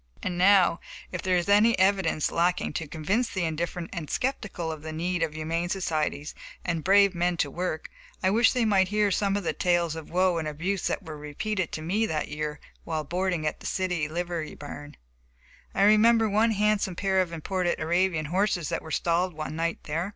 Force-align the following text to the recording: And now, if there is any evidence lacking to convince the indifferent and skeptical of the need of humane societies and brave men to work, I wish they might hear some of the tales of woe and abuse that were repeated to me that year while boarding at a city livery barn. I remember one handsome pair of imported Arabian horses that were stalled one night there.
And 0.23 0.35
now, 0.35 0.79
if 1.11 1.21
there 1.21 1.37
is 1.37 1.47
any 1.47 1.77
evidence 1.77 2.31
lacking 2.31 2.73
to 2.73 2.87
convince 2.87 3.29
the 3.29 3.43
indifferent 3.45 3.91
and 3.93 4.09
skeptical 4.09 4.71
of 4.71 4.81
the 4.81 4.91
need 4.91 5.21
of 5.21 5.35
humane 5.35 5.69
societies 5.69 6.33
and 6.65 6.83
brave 6.83 7.13
men 7.13 7.37
to 7.37 7.51
work, 7.51 7.87
I 8.23 8.31
wish 8.31 8.51
they 8.51 8.65
might 8.65 8.87
hear 8.87 9.11
some 9.11 9.37
of 9.37 9.43
the 9.43 9.53
tales 9.53 9.95
of 9.95 10.09
woe 10.09 10.39
and 10.39 10.47
abuse 10.47 10.87
that 10.87 11.03
were 11.03 11.17
repeated 11.19 11.71
to 11.73 11.83
me 11.83 12.07
that 12.07 12.29
year 12.29 12.59
while 12.83 13.03
boarding 13.03 13.45
at 13.45 13.61
a 13.61 13.65
city 13.67 14.07
livery 14.07 14.55
barn. 14.55 14.97
I 15.75 15.83
remember 15.83 16.27
one 16.27 16.49
handsome 16.53 16.95
pair 16.95 17.21
of 17.21 17.31
imported 17.31 17.79
Arabian 17.79 18.25
horses 18.25 18.69
that 18.69 18.81
were 18.81 18.89
stalled 18.89 19.35
one 19.35 19.55
night 19.55 19.83
there. 19.83 20.09